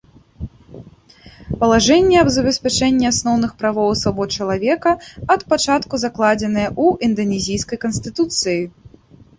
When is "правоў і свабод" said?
3.61-4.29